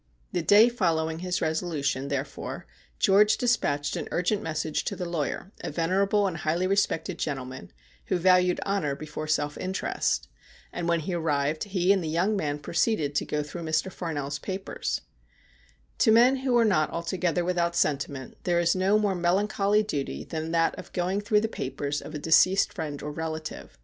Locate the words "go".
13.25-13.43